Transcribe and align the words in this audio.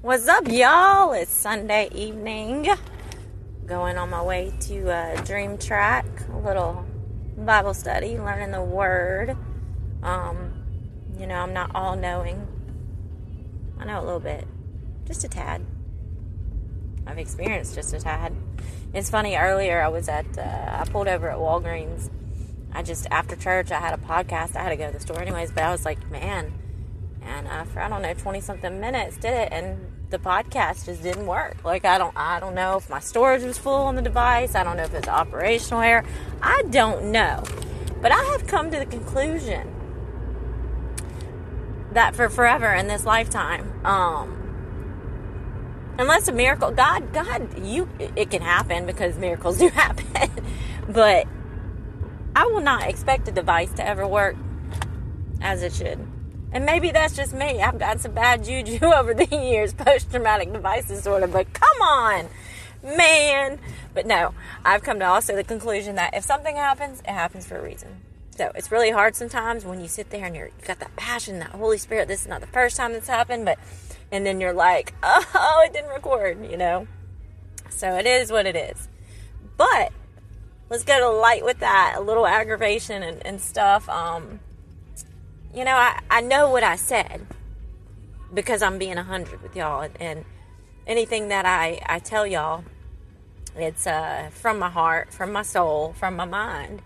What's 0.00 0.28
up, 0.28 0.46
y'all? 0.46 1.12
It's 1.12 1.34
Sunday 1.34 1.88
evening. 1.92 2.68
Going 3.66 3.98
on 3.98 4.10
my 4.10 4.22
way 4.22 4.52
to 4.60 4.88
uh, 4.92 5.20
Dream 5.22 5.58
Track, 5.58 6.06
a 6.32 6.38
little 6.38 6.86
Bible 7.36 7.74
study, 7.74 8.16
learning 8.16 8.52
the 8.52 8.62
Word. 8.62 9.36
Um, 10.04 10.52
you 11.18 11.26
know, 11.26 11.34
I'm 11.34 11.52
not 11.52 11.72
all 11.74 11.96
knowing. 11.96 12.46
I 13.80 13.86
know 13.86 14.00
a 14.00 14.04
little 14.04 14.20
bit, 14.20 14.46
just 15.04 15.24
a 15.24 15.28
tad. 15.28 15.66
I've 17.04 17.18
experienced 17.18 17.74
just 17.74 17.92
a 17.92 17.98
tad. 17.98 18.32
It's 18.94 19.10
funny. 19.10 19.34
Earlier, 19.34 19.82
I 19.82 19.88
was 19.88 20.08
at 20.08 20.38
uh, 20.38 20.78
I 20.80 20.84
pulled 20.88 21.08
over 21.08 21.28
at 21.28 21.38
Walgreens. 21.38 22.08
I 22.72 22.84
just 22.84 23.08
after 23.10 23.34
church, 23.34 23.72
I 23.72 23.80
had 23.80 23.94
a 23.94 24.02
podcast. 24.02 24.54
I 24.54 24.62
had 24.62 24.68
to 24.70 24.76
go 24.76 24.86
to 24.86 24.92
the 24.92 25.00
store 25.00 25.20
anyways, 25.20 25.50
but 25.50 25.64
I 25.64 25.72
was 25.72 25.84
like, 25.84 26.08
man 26.08 26.52
and 27.22 27.68
for 27.70 27.80
I 27.80 27.88
don't 27.88 28.02
know 28.02 28.14
twenty 28.14 28.40
something 28.40 28.80
minutes 28.80 29.16
did 29.16 29.34
it, 29.34 29.48
and 29.52 29.78
the 30.10 30.18
podcast 30.18 30.86
just 30.86 31.02
didn't 31.02 31.26
work. 31.26 31.64
Like 31.64 31.84
I 31.84 31.98
don't 31.98 32.16
I 32.16 32.40
don't 32.40 32.54
know 32.54 32.76
if 32.78 32.88
my 32.88 33.00
storage 33.00 33.42
was 33.42 33.58
full 33.58 33.82
on 33.82 33.96
the 33.96 34.02
device. 34.02 34.54
I 34.54 34.64
don't 34.64 34.76
know 34.76 34.84
if 34.84 34.94
it's 34.94 35.08
operational 35.08 35.82
error. 35.82 36.04
I 36.42 36.62
don't 36.70 37.12
know, 37.12 37.44
but 38.00 38.12
I 38.12 38.22
have 38.32 38.46
come 38.46 38.70
to 38.70 38.78
the 38.78 38.86
conclusion 38.86 39.74
that 41.92 42.14
for 42.14 42.28
forever 42.28 42.72
in 42.72 42.86
this 42.86 43.04
lifetime, 43.04 43.84
um, 43.84 44.34
unless 45.98 46.28
a 46.28 46.32
miracle, 46.32 46.70
God, 46.70 47.12
God, 47.12 47.66
you 47.66 47.88
it 47.98 48.30
can 48.30 48.42
happen 48.42 48.86
because 48.86 49.18
miracles 49.18 49.58
do 49.60 49.68
happen, 49.68 50.30
but 50.88 51.26
I 52.34 52.46
will 52.46 52.60
not 52.60 52.86
expect 52.88 53.28
a 53.28 53.32
device 53.32 53.72
to 53.72 53.86
ever 53.86 54.06
work 54.06 54.36
as 55.40 55.62
it 55.62 55.72
should. 55.74 55.98
And 56.52 56.64
maybe 56.64 56.90
that's 56.90 57.14
just 57.14 57.34
me. 57.34 57.60
I've 57.62 57.78
got 57.78 58.00
some 58.00 58.12
bad 58.12 58.44
juju 58.44 58.78
over 58.84 59.14
the 59.14 59.26
years, 59.26 59.72
post 59.74 60.10
traumatic 60.10 60.52
device 60.52 60.88
disorder, 60.88 61.26
but 61.26 61.52
come 61.52 61.82
on, 61.82 62.28
man. 62.82 63.58
But 63.94 64.06
no, 64.06 64.34
I've 64.64 64.82
come 64.82 64.98
to 65.00 65.06
also 65.06 65.36
the 65.36 65.44
conclusion 65.44 65.96
that 65.96 66.14
if 66.14 66.24
something 66.24 66.56
happens, 66.56 67.00
it 67.00 67.10
happens 67.10 67.46
for 67.46 67.58
a 67.58 67.62
reason. 67.62 68.00
So 68.36 68.52
it's 68.54 68.70
really 68.70 68.90
hard 68.90 69.16
sometimes 69.16 69.64
when 69.64 69.80
you 69.80 69.88
sit 69.88 70.10
there 70.10 70.24
and 70.24 70.34
you're, 70.36 70.46
you 70.46 70.64
got 70.64 70.78
that 70.78 70.94
passion, 70.94 71.40
that 71.40 71.50
Holy 71.50 71.76
Spirit. 71.76 72.06
This 72.06 72.22
is 72.22 72.28
not 72.28 72.40
the 72.40 72.46
first 72.46 72.76
time 72.76 72.92
this 72.92 73.08
happened, 73.08 73.44
but, 73.44 73.58
and 74.12 74.24
then 74.24 74.40
you're 74.40 74.52
like, 74.52 74.94
oh, 75.02 75.62
it 75.66 75.72
didn't 75.72 75.90
record, 75.90 76.48
you 76.48 76.56
know? 76.56 76.86
So 77.68 77.96
it 77.96 78.06
is 78.06 78.30
what 78.30 78.46
it 78.46 78.54
is. 78.54 78.88
But 79.56 79.92
let's 80.70 80.84
go 80.84 81.00
to 81.00 81.10
light 81.10 81.44
with 81.44 81.58
that, 81.58 81.94
a 81.96 82.00
little 82.00 82.26
aggravation 82.26 83.02
and, 83.02 83.26
and 83.26 83.40
stuff. 83.40 83.88
Um, 83.88 84.38
you 85.54 85.64
know, 85.64 85.74
I, 85.74 86.00
I 86.10 86.20
know 86.20 86.50
what 86.50 86.62
I 86.62 86.76
said 86.76 87.26
because 88.32 88.62
I'm 88.62 88.78
being 88.78 88.92
a 88.92 88.96
100 88.96 89.42
with 89.42 89.56
y'all. 89.56 89.88
And 89.98 90.24
anything 90.86 91.28
that 91.28 91.46
I, 91.46 91.80
I 91.86 91.98
tell 91.98 92.26
y'all, 92.26 92.64
it's 93.56 93.86
uh, 93.86 94.30
from 94.32 94.58
my 94.58 94.70
heart, 94.70 95.12
from 95.12 95.32
my 95.32 95.42
soul, 95.42 95.94
from 95.94 96.16
my 96.16 96.24
mind. 96.24 96.82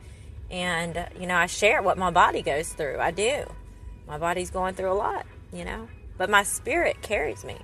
And, 0.51 0.97
uh, 0.97 1.07
you 1.19 1.27
know, 1.27 1.37
I 1.37 1.47
share 1.47 1.83
what 1.83 1.99
my 1.99 2.11
body 2.11 2.43
goes 2.43 2.73
through. 2.73 2.99
I 2.99 3.11
do. 3.11 3.45
My 4.07 4.19
body's 4.19 4.51
going 4.51 4.75
through 4.75 4.93
a 4.93 4.95
lot, 4.95 5.27
you 5.53 5.65
know, 5.65 5.89
but 6.19 6.29
my 6.29 6.43
spirit 6.43 7.01
carries 7.03 7.45
me. 7.45 7.57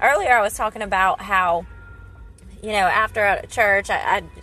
Earlier, 0.00 0.36
I 0.36 0.42
was 0.42 0.54
talking 0.54 0.82
about 0.82 1.20
how, 1.20 1.66
you 2.62 2.72
know, 2.72 2.86
after 2.86 3.42
church, 3.48 3.88
I, 3.88 3.96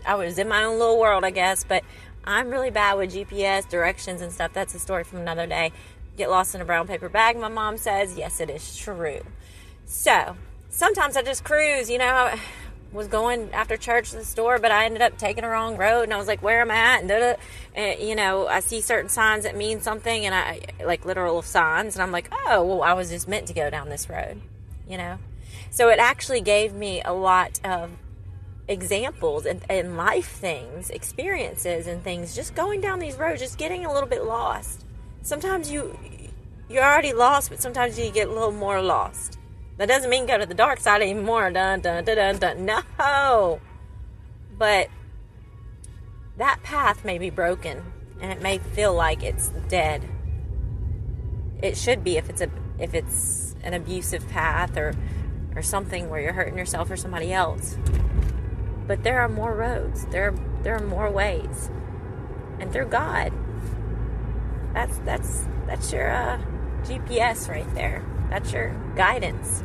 I, 0.05 0.13
I 0.13 0.16
was 0.16 0.39
in 0.39 0.47
my 0.47 0.63
own 0.63 0.80
little 0.80 1.00
world, 1.00 1.23
I 1.23 1.30
guess, 1.30 1.63
but 1.63 1.83
I'm 2.23 2.50
really 2.50 2.70
bad 2.70 2.98
with 2.98 3.14
GPS 3.14 3.67
directions 3.70 4.22
and 4.22 4.31
stuff. 4.31 4.53
That's 4.53 4.75
a 4.75 4.80
story 4.80 5.03
from 5.03 5.20
another 5.20 5.48
day. 5.48 5.72
Get 6.17 6.30
lost 6.30 6.53
in 6.53 6.62
a 6.62 6.66
brown 6.66 6.88
paper 6.88 7.09
bag, 7.09 7.38
my 7.38 7.48
mom 7.48 7.78
says. 7.78 8.17
Yes, 8.17 8.39
it 8.39 8.50
is 8.50 8.75
true. 8.75 9.22
So 9.86 10.36
sometimes 10.70 11.17
I 11.17 11.22
just 11.23 11.44
cruise, 11.44 11.90
you 11.90 11.97
know. 11.97 12.06
I 12.06 12.40
was 12.92 13.08
going 13.08 13.52
after 13.53 13.78
church 13.78 14.12
to 14.12 14.17
the 14.17 14.25
store, 14.25 14.58
but 14.59 14.72
I 14.72 14.86
ended 14.86 15.02
up 15.02 15.17
taking 15.17 15.44
a 15.44 15.50
wrong 15.50 15.78
road, 15.78 16.03
and 16.03 16.14
I 16.14 16.17
was 16.17 16.28
like, 16.28 16.42
"Where 16.42 16.62
am 16.62 16.72
I 16.72 16.75
at?" 16.75 17.02
And, 17.03 17.38
and 17.75 18.00
you 18.00 18.16
know, 18.16 18.47
I 18.47 18.62
see 18.62 18.81
certain 18.81 19.09
signs 19.09 19.44
that 19.44 19.56
mean 19.56 19.81
something, 19.81 20.25
and 20.25 20.34
I 20.34 20.62
like 20.84 21.06
literal 21.06 21.41
signs, 21.41 21.96
and 21.96 22.01
I'm 22.01 22.12
like, 22.12 22.30
"Oh, 22.47 22.63
well, 22.63 22.81
I 22.81 22.94
was 22.94 23.09
just 23.09 23.28
meant 23.28 23.47
to 23.47 23.53
go 23.53 23.69
down 23.69 23.90
this 23.90 24.09
road," 24.09 24.41
you 24.88 24.97
know. 24.97 25.19
So 25.69 25.90
it 25.90 26.00
actually 26.00 26.41
gave 26.41 26.74
me 26.74 27.01
a 27.03 27.13
lot 27.13 27.59
of 27.63 27.91
examples 28.69 29.46
and, 29.46 29.62
and 29.69 29.97
life 29.97 30.30
things, 30.30 30.90
experiences 30.91 31.88
and 31.88 32.02
things, 32.03 32.35
just 32.35 32.56
going 32.56 32.80
down 32.80 33.00
these 33.00 33.18
roads, 33.18 33.41
just 33.41 33.57
getting 33.57 33.84
a 33.85 33.91
little 33.91 34.07
bit 34.07 34.24
lost. 34.24 34.85
Sometimes 35.24 35.69
you 35.69 35.97
you're 36.69 36.84
already 36.84 37.13
lost, 37.13 37.50
but 37.50 37.62
sometimes 37.62 37.97
you 37.97 38.12
get 38.12 38.28
a 38.28 38.31
little 38.31 38.52
more 38.52 38.81
lost. 38.81 39.40
That 39.78 39.88
doesn't 39.88 40.09
mean 40.09 40.28
go 40.28 40.38
to 40.38 40.46
the 40.46 40.53
dark 40.53 40.80
side 40.80 41.02
anymore. 41.02 41.50
Dun 41.52 41.81
dun 41.81 42.06
dun 42.06 42.16
dun 42.16 42.38
dun. 42.38 42.66
No. 42.66 43.59
But 44.57 44.90
that 46.38 46.62
path 46.63 47.03
may 47.03 47.18
be 47.18 47.30
broken 47.30 47.81
and 48.22 48.31
it 48.31 48.41
may 48.41 48.59
feel 48.59 48.94
like 48.94 49.24
it's 49.24 49.50
dead. 49.68 50.07
It 51.62 51.75
should 51.75 52.03
be 52.03 52.18
if 52.18 52.30
it's 52.30 52.41
a 52.41 52.50
if 52.78 52.94
it's 52.94 53.56
an 53.63 53.74
abusive 53.74 54.28
path 54.30 54.78
or 54.78 54.94
or 55.56 55.62
something 55.62 56.09
where 56.09 56.22
you're 56.22 56.34
hurting 56.34 56.57
yourself 56.57 56.91
or 56.91 56.97
somebody 56.97 57.34
else. 57.34 57.78
But 58.89 59.03
there 59.03 59.22
are 59.22 59.29
more 59.29 59.53
roads. 59.53 60.07
There 60.07 60.29
are, 60.29 60.35
there 60.63 60.75
are 60.75 60.83
more 60.83 61.11
ways. 61.11 61.69
And 62.59 62.73
through 62.73 62.88
God. 62.88 63.31
That's 64.73 64.97
that's 65.05 65.45
that's 65.67 65.94
your 65.94 66.09
uh, 66.09 66.41
GPS 66.81 67.47
right 67.47 67.72
there. 67.75 68.03
That's 68.31 68.51
your 68.51 68.75
guidance. 68.95 69.63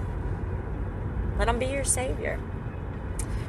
Let 1.38 1.48
him 1.48 1.58
be 1.58 1.66
your 1.66 1.84
savior. 1.84 2.38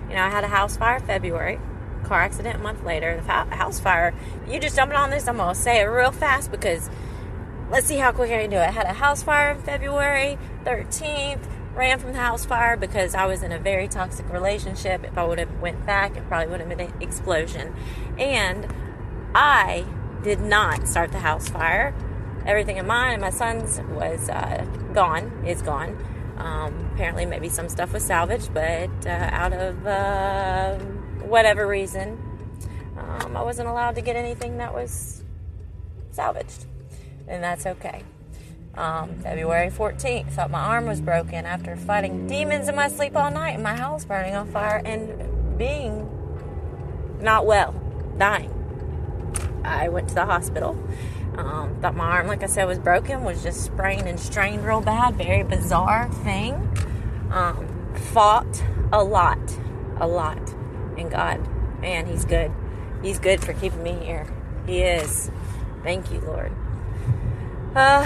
You 0.08 0.16
know, 0.16 0.24
I 0.24 0.30
had 0.30 0.46
a 0.46 0.48
house 0.48 0.78
fire 0.78 1.02
February, 1.02 1.60
car 2.04 2.22
accident 2.22 2.56
a 2.56 2.60
month 2.60 2.86
later. 2.86 3.18
The 3.18 3.32
house 3.56 3.82
fire, 3.82 4.14
you 4.48 4.62
just 4.62 4.78
jumping 4.78 4.98
on 4.98 5.10
this, 5.10 5.28
I'm 5.28 5.38
to 5.38 5.54
say 5.56 5.82
it 5.82 5.86
real 5.86 6.14
fast 6.14 6.52
because 6.52 6.90
let's 7.70 7.86
see 7.86 7.98
how 7.98 8.14
quick 8.14 8.32
I 8.32 8.44
can 8.44 8.50
do 8.50 8.58
it. 8.58 8.68
I 8.68 8.72
had 8.72 8.86
a 8.86 8.94
house 8.94 9.24
fire 9.24 9.52
in 9.52 9.62
February 9.62 10.38
13th 10.64 11.46
ran 11.76 12.00
from 12.00 12.14
the 12.14 12.20
house 12.20 12.46
fire 12.46 12.78
because 12.78 13.16
I 13.16 13.26
was 13.26 13.44
in 13.44 13.52
a 13.52 13.60
very 13.60 13.88
toxic 13.88 14.32
relationship. 14.32 15.04
If 15.04 15.18
I 15.18 15.26
would 15.26 15.40
have 15.40 15.60
went 15.60 15.86
back, 15.86 16.16
it 16.16 16.28
probably 16.28 16.48
would 16.48 16.60
have 16.62 16.70
been 16.70 16.80
an 16.80 17.02
explosion. 17.02 17.76
And 18.18 18.74
I 19.36 19.86
did 20.24 20.40
not 20.40 20.88
start 20.88 21.12
the 21.12 21.20
house 21.20 21.50
fire. 21.50 21.94
Everything 22.46 22.80
of 22.80 22.86
mine 22.86 23.14
and 23.14 23.22
my 23.22 23.30
son's 23.30 23.82
was 23.92 24.30
uh, 24.30 24.66
gone. 24.94 25.44
Is 25.46 25.62
gone. 25.62 25.98
Um, 26.38 26.92
apparently, 26.94 27.26
maybe 27.26 27.50
some 27.50 27.70
stuff 27.70 27.94
was 27.94 28.04
salvaged, 28.04 28.54
but 28.54 28.90
uh, 29.06 29.10
out 29.10 29.54
of 29.54 29.88
uh, 29.88 30.78
whatever 31.26 31.66
reason, 31.66 32.22
um, 32.98 33.36
I 33.36 33.42
wasn't 33.42 33.70
allowed 33.70 33.96
to 33.96 34.02
get 34.02 34.16
anything 34.16 34.58
that 34.58 34.74
was 34.74 35.24
salvaged, 36.12 36.66
and 37.28 37.44
that's 37.44 37.66
okay 37.66 38.04
um, 38.78 39.16
February 39.20 39.70
14th. 39.70 40.32
Thought 40.32 40.52
my 40.52 40.62
arm 40.62 40.86
was 40.86 41.02
broken 41.02 41.46
after 41.46 41.76
fighting 41.76 42.28
demons 42.28 42.68
in 42.68 42.76
my 42.76 42.88
sleep 42.88 43.16
all 43.16 43.32
night 43.32 43.52
and 43.52 43.64
my 43.64 43.76
house 43.76 44.06
burning 44.06 44.36
on 44.36 44.48
fire 44.52 44.82
and 44.86 45.58
being 45.58 46.10
not 47.22 47.46
well, 47.46 47.74
dying. 48.18 48.52
I 49.64 49.90
went 49.90 50.10
to 50.10 50.16
the 50.16 50.26
hospital. 50.26 50.78
Um, 51.38 51.76
thought 51.82 51.96
my 51.96 52.06
arm, 52.06 52.28
like 52.28 52.44
I 52.44 52.46
said, 52.46 52.66
was 52.66 52.80
broken, 52.80 53.24
was 53.24 53.44
just 53.44 53.64
sprained 53.64 54.08
and 54.08 54.20
strained 54.20 54.66
real 54.66 54.82
bad. 54.82 55.16
Very 55.16 55.44
bizarre 55.44 56.10
thing. 56.24 56.54
Um, 57.32 57.94
fought 57.96 58.64
a 58.92 59.04
lot, 59.04 59.40
a 59.98 60.08
lot. 60.08 60.54
And 60.98 61.12
God, 61.12 61.46
man, 61.82 62.06
He's 62.06 62.26
good. 62.26 62.52
He's 63.02 63.20
good 63.20 63.44
for 63.44 63.54
keeping 63.54 63.84
me 63.84 63.94
here. 63.94 64.28
He 64.66 64.82
is. 64.82 65.30
Thank 65.84 66.12
you, 66.12 66.22
Lord. 66.22 66.54
Uh, 67.76 68.06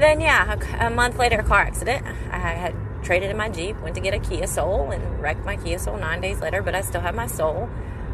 then, 0.00 0.20
yeah, 0.20 0.58
a, 0.58 0.86
a, 0.86 0.90
month 0.90 1.18
later, 1.18 1.40
a 1.40 1.42
car 1.42 1.60
accident. 1.60 2.06
I 2.30 2.38
had 2.38 2.74
traded 3.02 3.30
in 3.30 3.36
my 3.36 3.48
Jeep, 3.48 3.80
went 3.80 3.94
to 3.94 4.00
get 4.00 4.14
a 4.14 4.18
Kia 4.18 4.46
Soul, 4.46 4.90
and 4.90 5.20
wrecked 5.20 5.44
my 5.44 5.56
Kia 5.56 5.78
Soul 5.78 5.96
nine 5.96 6.20
days 6.20 6.40
later, 6.40 6.62
but 6.62 6.74
I 6.74 6.80
still 6.80 7.00
have 7.00 7.14
my 7.14 7.26
Soul. 7.26 7.68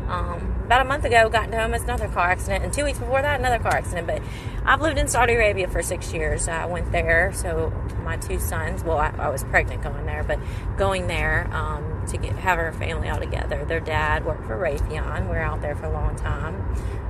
Um, 0.08 0.54
about 0.66 0.82
a 0.82 0.84
month 0.84 1.04
ago, 1.04 1.28
got 1.28 1.46
into 1.46 1.60
almost 1.60 1.84
another 1.84 2.08
car 2.08 2.30
accident, 2.30 2.62
and 2.64 2.72
two 2.72 2.84
weeks 2.84 2.98
before 2.98 3.22
that, 3.22 3.40
another 3.40 3.58
car 3.58 3.74
accident. 3.74 4.06
But 4.06 4.22
I've 4.64 4.80
lived 4.80 4.98
in 4.98 5.08
Saudi 5.08 5.34
Arabia 5.34 5.68
for 5.68 5.82
six 5.82 6.12
years. 6.12 6.48
I 6.48 6.66
went 6.66 6.92
there, 6.92 7.32
so 7.34 7.72
my 8.04 8.16
two 8.16 8.38
sons. 8.38 8.84
Well, 8.84 8.98
I, 8.98 9.12
I 9.18 9.28
was 9.28 9.42
pregnant 9.44 9.82
going 9.82 10.06
there, 10.06 10.22
but 10.22 10.38
going 10.76 11.08
there 11.08 11.48
um, 11.52 12.04
to 12.08 12.18
get 12.18 12.32
have 12.36 12.58
our 12.58 12.72
family 12.72 13.08
all 13.08 13.18
together. 13.18 13.64
Their 13.64 13.80
dad 13.80 14.24
worked 14.24 14.46
for 14.46 14.56
Raytheon. 14.56 15.28
We 15.28 15.36
are 15.36 15.42
out 15.42 15.60
there 15.60 15.74
for 15.74 15.86
a 15.86 15.92
long 15.92 16.14
time. 16.14 16.54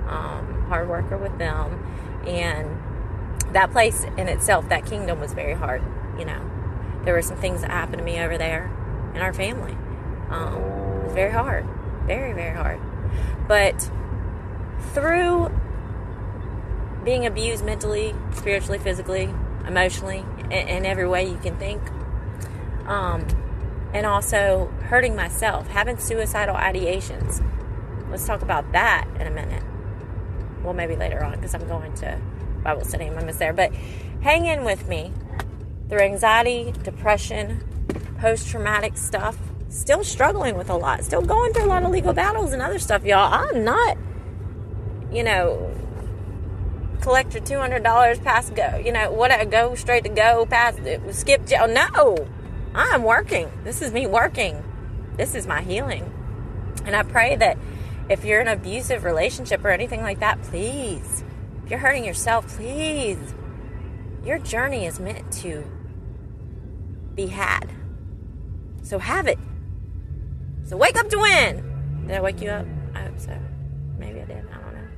Um, 0.08 0.66
hard 0.68 0.88
worker 0.88 1.18
with 1.18 1.36
them, 1.38 1.84
and 2.26 2.78
that 3.56 3.72
place 3.72 4.04
in 4.18 4.28
itself, 4.28 4.68
that 4.68 4.84
kingdom 4.84 5.18
was 5.18 5.32
very 5.32 5.54
hard. 5.54 5.82
You 6.18 6.26
know, 6.26 6.40
there 7.04 7.14
were 7.14 7.22
some 7.22 7.38
things 7.38 7.62
that 7.62 7.70
happened 7.70 7.98
to 7.98 8.04
me 8.04 8.20
over 8.20 8.36
there 8.36 8.70
in 9.14 9.22
our 9.22 9.32
family. 9.32 9.76
Um, 10.28 10.54
it 10.54 11.04
was 11.04 11.14
very 11.14 11.32
hard, 11.32 11.64
very 12.04 12.34
very 12.34 12.54
hard. 12.54 12.78
But 13.48 13.90
through 14.92 15.50
being 17.02 17.24
abused 17.24 17.64
mentally, 17.64 18.14
spiritually, 18.34 18.78
physically, 18.78 19.32
emotionally, 19.66 20.24
in, 20.50 20.68
in 20.68 20.86
every 20.86 21.08
way 21.08 21.28
you 21.28 21.38
can 21.38 21.56
think, 21.56 21.80
Um, 22.86 23.26
and 23.92 24.04
also 24.06 24.70
hurting 24.90 25.16
myself, 25.16 25.66
having 25.68 25.98
suicidal 25.98 26.54
ideations. 26.54 27.42
Let's 28.10 28.26
talk 28.26 28.42
about 28.42 28.70
that 28.72 29.08
in 29.18 29.26
a 29.26 29.30
minute. 29.30 29.64
Well, 30.62 30.74
maybe 30.74 30.94
later 30.94 31.24
on 31.24 31.32
because 31.32 31.54
I'm 31.54 31.66
going 31.66 31.94
to 31.94 32.20
Bible 32.66 32.84
study. 32.84 33.06
I'm 33.06 33.16
almost 33.16 33.38
there. 33.38 33.52
But 33.52 33.72
hang 34.22 34.46
in 34.46 34.64
with 34.64 34.88
me 34.88 35.12
through 35.88 36.00
anxiety, 36.00 36.72
depression, 36.82 37.62
post 38.18 38.48
traumatic 38.48 38.96
stuff. 38.96 39.38
Still 39.68 40.04
struggling 40.04 40.56
with 40.56 40.70
a 40.70 40.76
lot. 40.76 41.04
Still 41.04 41.22
going 41.22 41.52
through 41.52 41.66
a 41.66 41.72
lot 41.74 41.82
of 41.82 41.90
legal 41.90 42.12
battles 42.12 42.52
and 42.52 42.62
other 42.62 42.78
stuff, 42.78 43.04
y'all. 43.04 43.32
I'm 43.32 43.64
not, 43.64 43.96
you 45.12 45.22
know, 45.22 45.72
collect 47.02 47.34
your 47.34 47.44
two 47.44 47.58
hundred 47.58 47.82
dollars, 47.82 48.18
pass 48.18 48.50
go. 48.50 48.80
You 48.84 48.92
know 48.92 49.10
what? 49.12 49.30
I 49.30 49.44
go 49.44 49.74
straight 49.74 50.04
to 50.04 50.08
go, 50.08 50.46
pass 50.46 50.76
skip 51.12 51.46
jail. 51.46 51.68
No, 51.68 52.16
I'm 52.74 53.02
working. 53.02 53.50
This 53.64 53.82
is 53.82 53.92
me 53.92 54.06
working. 54.06 54.62
This 55.16 55.34
is 55.34 55.46
my 55.46 55.62
healing, 55.62 56.12
and 56.84 56.94
I 56.94 57.02
pray 57.02 57.36
that 57.36 57.58
if 58.08 58.24
you're 58.24 58.40
in 58.40 58.48
an 58.48 58.58
abusive 58.58 59.02
relationship 59.02 59.64
or 59.64 59.70
anything 59.70 60.02
like 60.02 60.20
that, 60.20 60.42
please, 60.42 61.24
if 61.66 61.70
you're 61.70 61.80
hurting 61.80 62.04
yourself, 62.04 62.46
please, 62.46 63.18
your 64.24 64.38
journey 64.38 64.86
is 64.86 65.00
meant 65.00 65.32
to 65.32 65.64
be 67.16 67.26
had. 67.26 67.72
So 68.82 69.00
have 69.00 69.26
it. 69.26 69.36
So 70.62 70.76
wake 70.76 70.96
up 70.96 71.08
to 71.08 71.18
win. 71.18 72.04
Did 72.06 72.18
I 72.18 72.20
wake 72.20 72.40
you 72.40 72.50
up? 72.50 72.66
I 72.94 73.00
hope 73.00 73.18
so. 73.18 73.36
Maybe 73.98 74.20
I 74.20 74.26
did. 74.26 74.46
I 74.48 74.60
don't 74.60 74.74
know. 74.74 74.88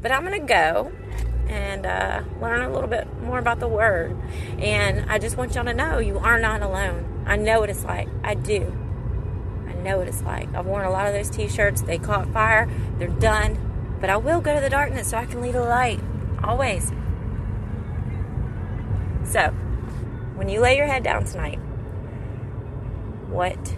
But 0.00 0.12
I'm 0.12 0.24
going 0.24 0.40
to 0.40 0.46
go 0.46 0.90
and 1.48 1.84
uh, 1.84 2.22
learn 2.40 2.62
a 2.62 2.72
little 2.72 2.88
bit 2.88 3.06
more 3.20 3.38
about 3.38 3.60
the 3.60 3.68
word. 3.68 4.16
And 4.58 5.04
I 5.10 5.18
just 5.18 5.36
want 5.36 5.54
y'all 5.54 5.66
to 5.66 5.74
know 5.74 5.98
you 5.98 6.16
are 6.18 6.40
not 6.40 6.62
alone. 6.62 7.24
I 7.26 7.36
know 7.36 7.60
what 7.60 7.68
it's 7.68 7.84
like. 7.84 8.08
I 8.24 8.36
do. 8.36 8.74
I 9.68 9.74
know 9.74 9.98
what 9.98 10.08
it's 10.08 10.22
like. 10.22 10.54
I've 10.54 10.64
worn 10.64 10.86
a 10.86 10.90
lot 10.90 11.08
of 11.08 11.12
those 11.12 11.28
t 11.28 11.46
shirts. 11.46 11.82
They 11.82 11.98
caught 11.98 12.32
fire. 12.32 12.70
They're 12.98 13.08
done. 13.08 13.69
But 14.00 14.10
I 14.10 14.16
will 14.16 14.40
go 14.40 14.54
to 14.54 14.60
the 14.60 14.70
darkness 14.70 15.10
so 15.10 15.18
I 15.18 15.26
can 15.26 15.40
lead 15.40 15.54
a 15.54 15.62
light. 15.62 16.00
Always. 16.42 16.90
So, 19.24 19.50
when 20.34 20.48
you 20.48 20.60
lay 20.60 20.76
your 20.76 20.86
head 20.86 21.04
down 21.04 21.24
tonight, 21.24 21.58
what 23.28 23.76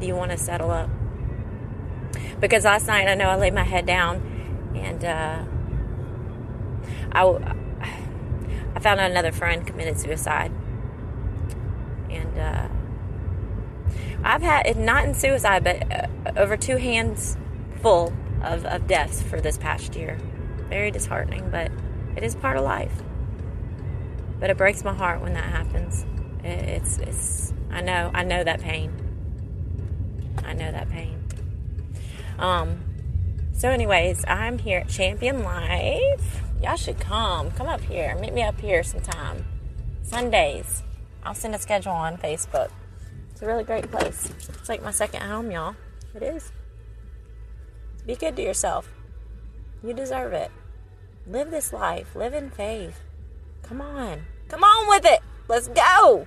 do 0.00 0.06
you 0.06 0.14
want 0.14 0.32
to 0.32 0.36
settle 0.36 0.70
up? 0.70 0.90
Because 2.40 2.64
last 2.64 2.86
night 2.88 3.06
I 3.06 3.14
know 3.14 3.28
I 3.28 3.36
laid 3.36 3.54
my 3.54 3.62
head 3.62 3.86
down 3.86 4.72
and 4.74 5.04
uh, 5.04 5.44
I, 7.12 7.56
I 8.74 8.80
found 8.80 9.00
out 9.00 9.10
another 9.10 9.32
friend 9.32 9.66
committed 9.66 9.98
suicide. 9.98 10.50
And 12.10 12.38
uh, 12.38 12.68
I've 14.24 14.42
had, 14.42 14.76
not 14.76 15.04
in 15.04 15.14
suicide, 15.14 15.64
but 15.64 15.90
uh, 15.90 16.06
over 16.36 16.56
two 16.56 16.76
hands 16.76 17.36
full 17.80 18.12
of, 18.44 18.64
of 18.66 18.86
deaths 18.86 19.22
for 19.22 19.40
this 19.40 19.58
past 19.58 19.96
year. 19.96 20.18
Very 20.68 20.90
disheartening, 20.90 21.50
but 21.50 21.70
it 22.16 22.22
is 22.22 22.34
part 22.34 22.56
of 22.56 22.64
life. 22.64 22.92
But 24.40 24.50
it 24.50 24.56
breaks 24.56 24.84
my 24.84 24.94
heart 24.94 25.20
when 25.20 25.34
that 25.34 25.44
happens. 25.44 26.04
It's, 26.42 26.98
it's, 26.98 27.54
I 27.70 27.80
know, 27.80 28.10
I 28.12 28.24
know 28.24 28.42
that 28.42 28.60
pain. 28.60 28.92
I 30.44 30.52
know 30.52 30.70
that 30.72 30.90
pain. 30.90 31.22
Um, 32.38 32.80
so, 33.52 33.70
anyways, 33.70 34.24
I'm 34.26 34.58
here 34.58 34.80
at 34.80 34.88
Champion 34.88 35.44
Life. 35.44 36.42
Y'all 36.62 36.76
should 36.76 36.98
come. 36.98 37.50
Come 37.52 37.68
up 37.68 37.80
here. 37.80 38.16
Meet 38.16 38.32
me 38.32 38.42
up 38.42 38.60
here 38.60 38.82
sometime. 38.82 39.44
Sundays. 40.02 40.82
I'll 41.24 41.34
send 41.34 41.54
a 41.54 41.58
schedule 41.58 41.92
on 41.92 42.16
Facebook. 42.16 42.70
It's 43.30 43.42
a 43.42 43.46
really 43.46 43.62
great 43.64 43.90
place. 43.90 44.32
It's 44.48 44.68
like 44.68 44.82
my 44.82 44.90
second 44.90 45.22
home, 45.22 45.50
y'all. 45.50 45.76
It 46.14 46.22
is. 46.22 46.50
Be 48.06 48.16
good 48.16 48.36
to 48.36 48.42
yourself. 48.42 48.92
You 49.82 49.92
deserve 49.92 50.32
it. 50.32 50.50
Live 51.26 51.50
this 51.50 51.72
life. 51.72 52.16
Live 52.16 52.34
in 52.34 52.50
faith. 52.50 53.00
Come 53.62 53.80
on. 53.80 54.22
Come 54.48 54.64
on 54.64 54.88
with 54.88 55.04
it. 55.04 55.20
Let's 55.48 55.68
go. 55.68 56.26